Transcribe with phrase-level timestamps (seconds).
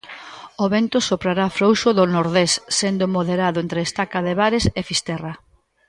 [0.63, 5.33] O vento soprará frouxo do nordés, sendo moderado entre Estaca de Bares e Fisterra.